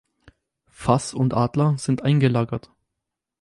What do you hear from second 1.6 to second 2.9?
sind eingelagert.